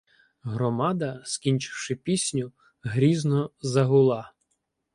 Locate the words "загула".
3.61-4.31